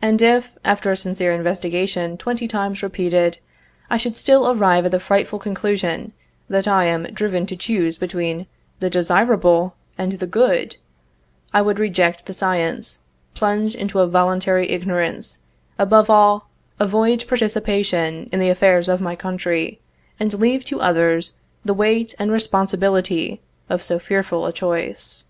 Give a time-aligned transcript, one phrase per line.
[0.00, 3.38] And if, after a sincere investigation twenty times repeated,
[3.90, 6.12] I should still arrive at the frightful conclusion
[6.48, 8.46] that I am driven to choose between
[8.78, 10.76] the Desirable and the Good,
[11.52, 13.00] I would reject the science,
[13.34, 15.40] plunge into a voluntary ignorance,
[15.76, 16.48] above all,
[16.78, 19.80] avoid participation in the affairs of my country,
[20.20, 25.24] and leave to others the weight and responsibility of so fearful a choice.